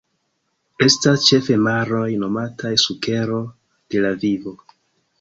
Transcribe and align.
Estas 0.85 1.25
ĉefe 1.27 1.59
maroj 1.69 2.07
nomataj 2.25 2.75
sukero 2.87 3.41
de 3.71 4.07
la 4.09 4.19
vivo. 4.27 4.61